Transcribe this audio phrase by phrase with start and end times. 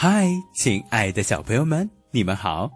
[0.00, 2.70] 嗨，亲爱的小朋友们，你们好，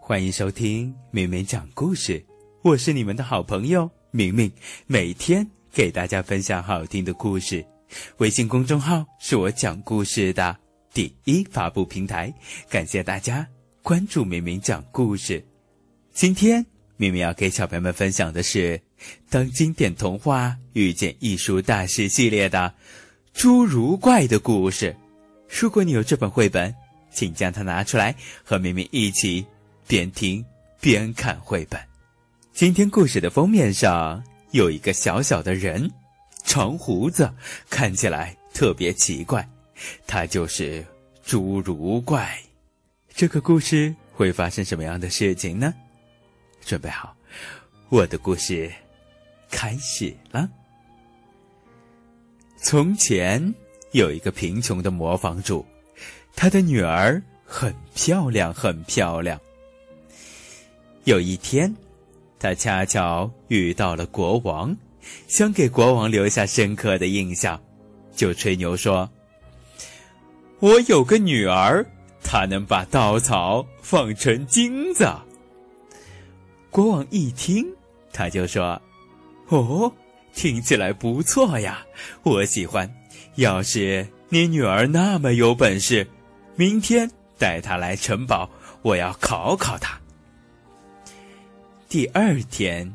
[0.00, 2.24] 欢迎收听明明讲故事。
[2.62, 4.48] 我是你们的好朋友明明，
[4.86, 7.66] 每天给大家分享好听的故事。
[8.18, 10.56] 微信公众号是我讲故事的
[10.94, 12.32] 第一发布平台，
[12.70, 13.44] 感谢大家
[13.82, 15.44] 关注明明讲故事。
[16.12, 16.64] 今天
[16.96, 18.78] 明明要给小朋友们分享的是
[19.28, 22.72] 《当经典童话遇见艺术大师》系列的
[23.34, 24.94] 侏儒怪的故事。
[25.48, 26.74] 如果你有这本绘本，
[27.10, 29.44] 请将它拿出来和明明一起
[29.86, 30.44] 边听
[30.78, 31.80] 边看绘本。
[32.52, 35.90] 今天故事的封面上有一个小小的人，
[36.44, 37.32] 长胡子，
[37.70, 39.48] 看起来特别奇怪。
[40.06, 40.84] 他就是
[41.24, 42.38] 侏儒怪。
[43.14, 45.72] 这个故事会发生什么样的事情呢？
[46.60, 47.16] 准备好，
[47.88, 48.70] 我的故事
[49.50, 50.48] 开始了。
[52.58, 53.54] 从前。
[53.92, 55.64] 有一个贫穷的磨坊主，
[56.36, 59.40] 他的女儿很漂亮，很漂亮。
[61.04, 61.74] 有一天，
[62.38, 64.76] 他恰巧遇到了国王，
[65.26, 67.58] 想给国王留下深刻的印象，
[68.14, 69.08] 就吹牛说
[70.60, 71.84] ：“我有个女儿，
[72.22, 75.10] 她能把稻草放成金子。”
[76.68, 77.66] 国王一听，
[78.12, 78.80] 他就说
[79.48, 79.90] ：“哦，
[80.34, 81.86] 听起来不错呀，
[82.22, 82.92] 我喜欢。”
[83.38, 86.04] 要是你女儿那么有本事，
[86.56, 87.08] 明天
[87.38, 88.50] 带她来城堡，
[88.82, 89.96] 我要考考她。
[91.88, 92.92] 第二天，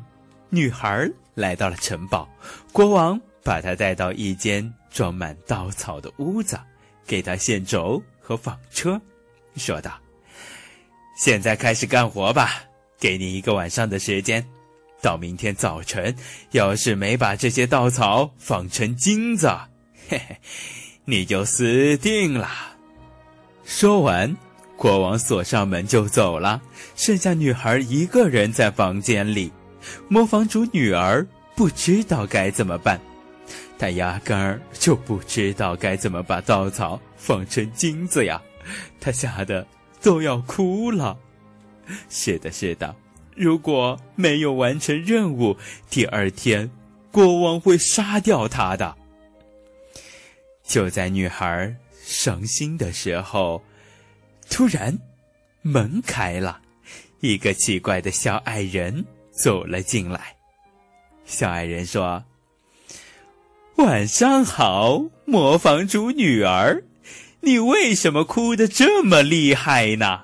[0.50, 2.28] 女孩来到了城堡，
[2.74, 6.60] 国王把她带到一间装满稻草的屋子，
[7.06, 9.00] 给她线轴和纺车，
[9.56, 9.98] 说道
[11.16, 12.62] ：“现在开始干活吧，
[13.00, 14.46] 给你一个晚上的时间，
[15.00, 16.14] 到明天早晨，
[16.50, 19.50] 要是没把这些稻草纺成金子。”
[20.08, 20.36] 嘿嘿，
[21.04, 22.48] 你就死定了！
[23.64, 24.36] 说完，
[24.76, 26.60] 国王锁上门就走了，
[26.94, 29.50] 剩下女孩一个人在房间里。
[30.08, 33.00] 磨坊主女儿不知道该怎么办，
[33.78, 38.40] 她压根儿就不知道该怎么把稻草放成金子呀！
[39.00, 39.66] 她吓得
[40.02, 41.16] 都要哭了。
[42.08, 42.94] 是的，是的，
[43.36, 45.56] 如果没有完成任务，
[45.90, 46.70] 第二天
[47.10, 48.96] 国王会杀掉她的。
[50.66, 53.62] 就在女孩伤心的时候，
[54.50, 54.98] 突然
[55.62, 56.60] 门开了，
[57.20, 60.36] 一个奇怪的小矮人走了进来。
[61.26, 62.24] 小矮人说
[63.76, 66.82] ：“晚上好，磨坊主女儿，
[67.40, 70.22] 你为什么哭得这么厉害呢？”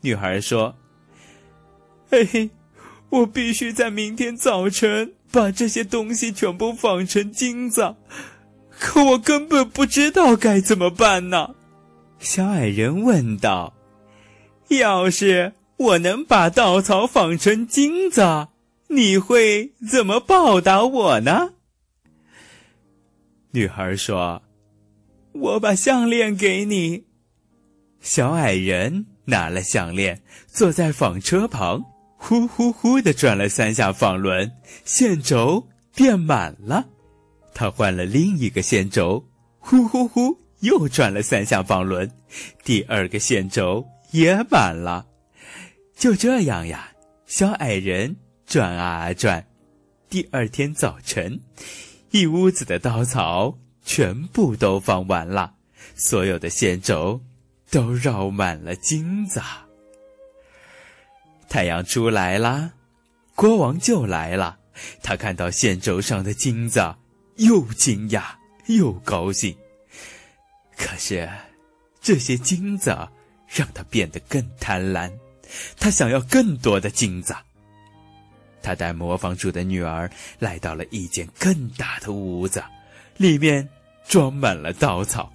[0.00, 0.76] 女孩说
[2.10, 2.50] ：“嘿嘿，
[3.10, 7.96] 我必须在明天早晨把这些东西全部纺成金子。”
[8.84, 11.54] 可我根本不知道该怎么办呢，
[12.18, 13.72] 小矮人问道
[14.68, 18.48] ：“要是我能把稻草纺成金子，
[18.88, 21.54] 你会怎么报答我呢？”
[23.52, 24.42] 女孩说
[25.32, 27.04] ：“我把项链给你。”
[28.02, 31.82] 小矮人拿了项链，坐在纺车旁，
[32.18, 34.52] 呼呼呼的转了三下纺轮，
[34.84, 36.84] 线轴变满了。
[37.54, 39.24] 他换了另一个线轴，
[39.60, 42.10] 呼呼呼，又转了三下纺轮，
[42.64, 45.06] 第二个线轴也满了。
[45.96, 46.92] 就这样呀，
[47.26, 49.46] 小矮人转啊转。
[50.10, 51.40] 第二天早晨，
[52.10, 55.54] 一屋子的稻草全部都放完了，
[55.94, 57.20] 所有的线轴
[57.70, 59.40] 都绕满了金子。
[61.48, 62.72] 太阳出来了，
[63.36, 64.58] 国王就来了。
[65.04, 66.96] 他看到线轴上的金子。
[67.36, 68.22] 又惊讶
[68.66, 69.56] 又高兴，
[70.76, 71.28] 可是
[72.00, 72.90] 这些金子
[73.48, 75.12] 让他变得更贪婪，
[75.78, 77.34] 他想要更多的金子。
[78.62, 82.64] 他带磨坊主的女儿来到了一间更大的屋子，
[83.18, 83.68] 里面
[84.08, 85.30] 装满了稻草。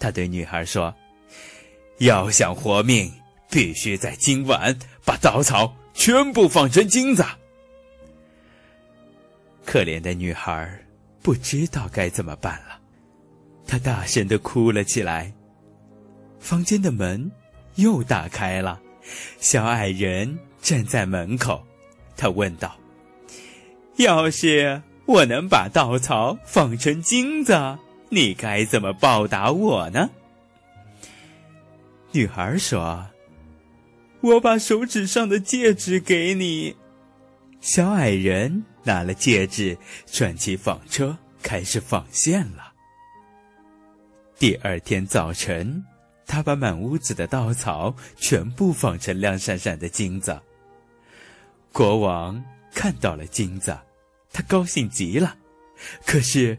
[0.00, 0.92] 他对女孩说
[1.98, 3.12] ：“要想活命，
[3.48, 7.24] 必须在今晚把稻草全部放成金子。”
[9.64, 10.81] 可怜的女孩。
[11.22, 12.80] 不知道该怎么办了，
[13.66, 15.32] 他大声的哭了起来。
[16.40, 17.30] 房间的门
[17.76, 18.80] 又打开了，
[19.38, 21.64] 小矮人站在门口，
[22.16, 22.76] 他问道
[23.98, 27.78] ：“要是我能把稻草纺成金子，
[28.08, 30.10] 你该怎么报答我呢？”
[32.10, 33.06] 女孩说
[34.20, 36.74] ：“我把手指上的戒指给你。”
[37.62, 38.62] 小矮人。
[38.84, 42.72] 拿了戒指，转起纺车，开始纺线了。
[44.36, 45.84] 第二天早晨，
[46.26, 50.36] 他把满屋子的稻草全部纺成亮闪闪的金子。
[51.70, 52.42] 国王
[52.74, 53.78] 看到了金子，
[54.32, 55.36] 他高兴极了。
[56.04, 56.58] 可是，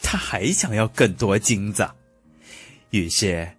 [0.00, 1.90] 他还想要更多金子。
[2.90, 3.50] 于是，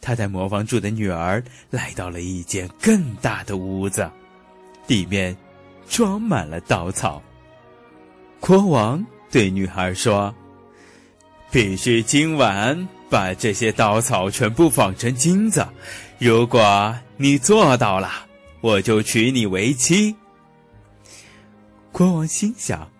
[0.00, 4.08] 他带磨坊主的女儿来到了一间更大的屋子，
[4.86, 5.36] 里面
[5.88, 7.22] 装满了稻草。
[8.40, 10.34] 国王对女孩说
[11.50, 15.66] ：“必须今晚把这些稻草全部纺成金子。
[16.18, 18.10] 如果你做到了，
[18.60, 20.14] 我就娶你为妻。”
[21.92, 22.90] 国王心想：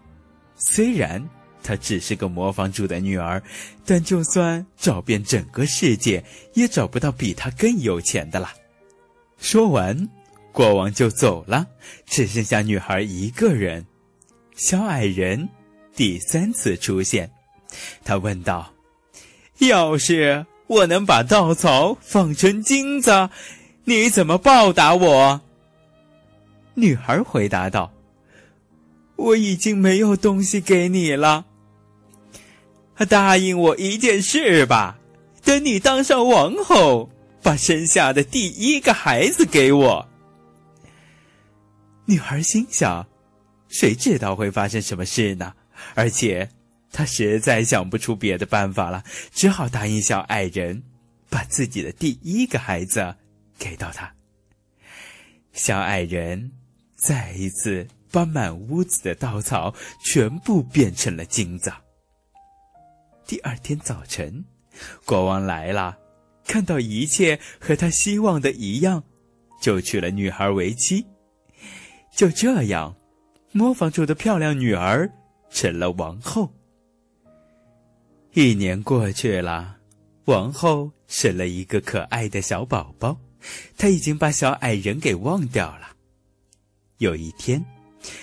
[0.56, 1.22] 虽然
[1.62, 3.42] 她只是个磨坊主的女儿，
[3.84, 6.24] 但就算找遍整个世界，
[6.54, 8.50] 也找不到比她更有钱的了。
[9.38, 10.08] 说完，
[10.56, 11.66] 国王就走了，
[12.06, 13.84] 只剩下女孩一个人。
[14.54, 15.46] 小矮人
[15.94, 17.30] 第三次出现，
[18.02, 18.72] 他问道
[19.60, 23.28] ：“要是我能把稻草纺成金子，
[23.84, 25.42] 你怎么报答我？”
[26.72, 27.92] 女孩回答道。
[29.16, 31.44] 我已经没有东西给你了。
[33.10, 34.98] 答应我一件事吧，
[35.44, 37.10] 等你当上王后，
[37.42, 40.08] 把生下的第一个孩子给我。
[42.06, 43.06] 女孩心想：
[43.68, 45.52] 谁知道会发生什么事呢？
[45.94, 46.48] 而且
[46.90, 50.82] 她实在想不出别的办法了，只好答应小矮人，
[51.28, 53.14] 把自己的第一个孩子
[53.58, 54.14] 给到他。
[55.52, 56.52] 小矮人
[56.96, 57.86] 再一次。
[58.08, 61.70] 把满屋子的稻草全部变成了金子。
[63.26, 64.42] 第二天早晨，
[65.04, 65.98] 国王来了，
[66.46, 69.04] 看到一切和他希望的一样，
[69.60, 71.04] 就娶了女孩为妻。
[72.16, 72.96] 就这样，
[73.52, 75.08] 磨坊主的漂亮女儿
[75.50, 76.50] 成了王后。
[78.32, 79.76] 一年过去了，
[80.24, 83.16] 王后生了一个可爱的小宝宝，
[83.76, 85.90] 她已经把小矮人给忘掉了。
[86.98, 87.64] 有一天。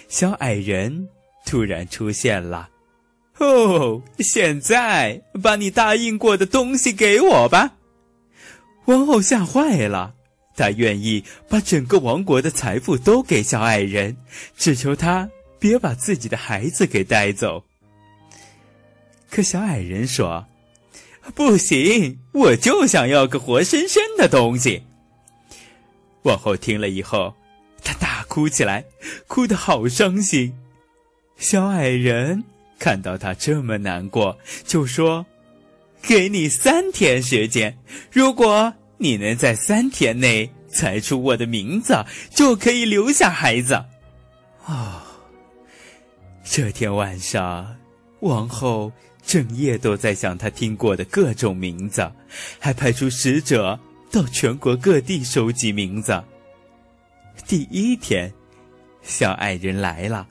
[0.08, 1.10] 小矮人
[1.46, 2.70] 突然出现了，
[3.38, 7.74] 哦，现在把你答应过的东西给我吧！
[8.86, 10.16] 王后吓坏了，
[10.56, 14.16] 他愿意把整个王国的财富都给小矮人，
[14.56, 15.30] 只求他
[15.60, 17.64] 别把自己的孩子给带走。
[19.30, 20.46] 可小矮人说
[21.36, 24.84] ：“不行，我就想要个活生生的东西。”
[26.24, 27.34] 王后听了以后。
[27.86, 28.86] 她大哭起来，
[29.28, 30.56] 哭得好伤心。
[31.36, 32.42] 小矮人
[32.80, 35.26] 看到他这么难过，就说
[36.02, 37.78] ：“给你三天时间，
[38.10, 38.74] 如果
[39.04, 41.94] 你能在三天内猜出我的名字，
[42.30, 43.84] 就可以留下孩子。”
[44.66, 45.02] 哦，
[46.42, 47.76] 这天晚上，
[48.22, 48.90] 王后
[49.22, 52.10] 整夜都在想她听过的各种名字，
[52.60, 53.78] 还派出使者
[54.10, 56.24] 到全国各地收集名字。
[57.46, 58.34] 第一天，
[59.02, 60.26] 小矮人来了，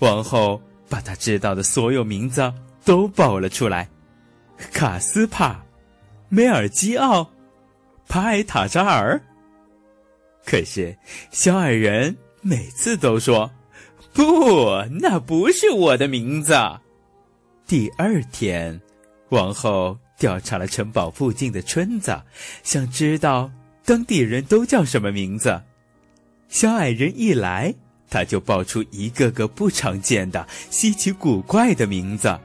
[0.00, 2.52] 王后把他知道的所有名字
[2.84, 3.88] 都报了出来：
[4.72, 5.64] 卡斯帕、
[6.28, 7.30] 梅尔基奥、
[8.08, 9.20] 帕埃塔扎尔。
[10.44, 10.96] 可是，
[11.30, 13.50] 小矮人每次都说
[14.14, 16.54] ：“不，那不是我的名字。”
[17.66, 18.80] 第二天，
[19.30, 22.16] 王后调查了城堡附近的村子，
[22.62, 23.50] 想知道
[23.84, 25.60] 当地人都叫什么名字。
[26.48, 27.74] 小矮人一来，
[28.08, 32.38] 他就报出一个个不常见的、稀奇古怪的名字。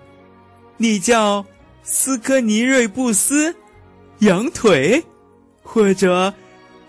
[0.77, 1.45] 你叫
[1.83, 3.55] 斯科尼瑞布斯，
[4.21, 5.03] 羊腿，
[5.61, 6.33] 或者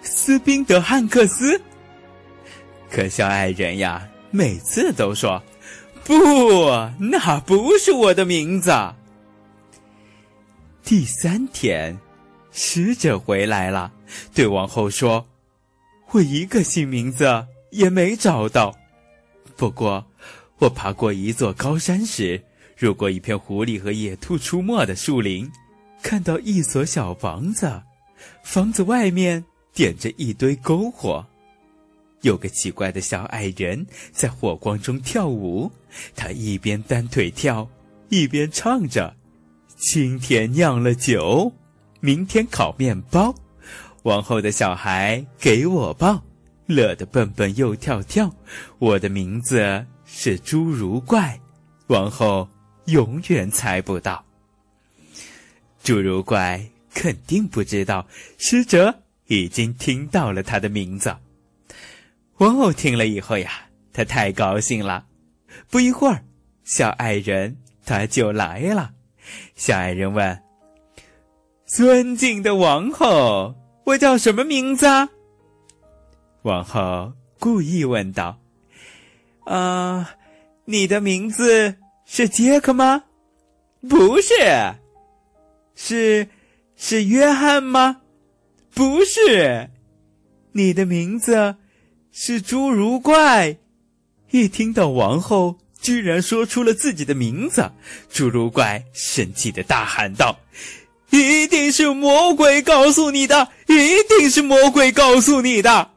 [0.02, 1.60] 斯宾德汉克斯。
[2.90, 5.42] 可小矮人呀，每次都说
[6.04, 6.14] ：“不，
[6.98, 8.70] 那不是我的名字。”
[10.84, 11.98] 第三天，
[12.50, 13.92] 使者回来了，
[14.34, 15.26] 对王后说。
[16.10, 18.76] 我一个新名字也没找到，
[19.56, 20.04] 不过
[20.58, 22.42] 我爬过一座高山时，
[22.78, 25.50] 路过一片狐狸和野兔出没的树林，
[26.02, 27.80] 看到一所小房子，
[28.42, 31.24] 房子外面点着一堆篝火，
[32.20, 35.70] 有个奇怪的小矮人在火光中跳舞，
[36.14, 37.68] 他一边单腿跳，
[38.08, 39.14] 一边唱着
[39.76, 41.52] ：“今天酿了酒，
[42.00, 43.34] 明天烤面包。”
[44.02, 46.22] 王后的小孩给我抱，
[46.66, 48.34] 乐得蹦蹦又跳跳。
[48.78, 51.40] 我的名字是侏儒怪，
[51.86, 52.48] 王后
[52.86, 54.24] 永远猜不到。
[55.84, 58.06] 侏儒怪肯定不知道，
[58.38, 61.16] 使者已经听到了他的名字。
[62.38, 63.50] 王后听了以后呀，
[63.92, 65.06] 她太高兴了。
[65.70, 66.24] 不一会儿，
[66.64, 68.92] 小矮人他就来了。
[69.54, 70.42] 小矮人问
[71.66, 75.08] ：“尊敬的王后。”我叫什么名字？”啊？”
[76.42, 78.38] 王后故意问道。
[79.44, 80.14] “啊，
[80.64, 83.04] 你的名字是杰克吗？
[83.88, 84.34] 不是。
[85.74, 86.28] 是，
[86.84, 87.98] 是约翰吗？
[88.74, 89.70] 不是。
[90.50, 91.54] 你的名字
[92.10, 93.56] 是侏儒怪。”
[94.32, 97.70] 一听到王后居然说出了自己的名字，
[98.12, 100.36] 侏儒怪生气的大喊道
[101.10, 103.48] ：“一定是魔鬼告诉你的！
[103.68, 105.88] 一定是魔鬼告诉你的！”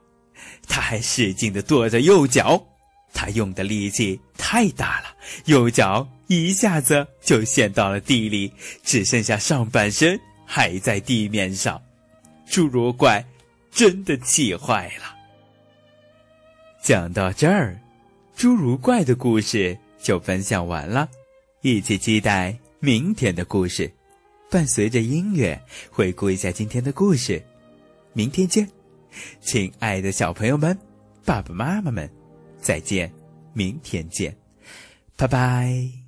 [0.69, 2.63] 他还使劲的跺着右脚，
[3.11, 5.07] 他用的力气太大了，
[5.45, 10.19] 右脚一下子就陷到了地里，只剩下上半身
[10.55, 11.83] 还在地面上。
[12.47, 13.21] 侏儒怪
[13.71, 15.13] 真的气坏了。
[16.81, 17.77] 讲到这儿。
[18.37, 21.09] 侏儒怪的故事就分享完了，
[21.61, 23.91] 一起期待明天的故事。
[24.49, 27.43] 伴随着音乐，回顾一下今天的故事。
[28.13, 28.69] 明天见，
[29.41, 30.77] 亲爱的小朋友们，
[31.25, 32.09] 爸爸妈妈们，
[32.61, 33.11] 再见，
[33.51, 34.33] 明天见，
[35.17, 36.04] 拜拜。